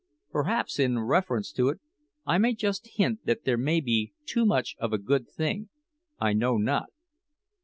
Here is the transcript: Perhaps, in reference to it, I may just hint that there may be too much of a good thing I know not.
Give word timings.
Perhaps, 0.31 0.79
in 0.79 0.97
reference 0.97 1.51
to 1.51 1.69
it, 1.69 1.79
I 2.25 2.39
may 2.39 2.55
just 2.55 2.93
hint 2.95 3.23
that 3.27 3.43
there 3.43 3.55
may 3.55 3.79
be 3.79 4.13
too 4.25 4.47
much 4.47 4.75
of 4.79 4.93
a 4.93 4.97
good 4.97 5.29
thing 5.29 5.69
I 6.19 6.33
know 6.33 6.57
not. 6.57 6.87